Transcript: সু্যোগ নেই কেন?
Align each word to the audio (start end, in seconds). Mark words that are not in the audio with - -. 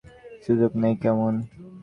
সু্যোগ 0.43 0.71
নেই 0.81 0.95
কেন? 1.01 1.19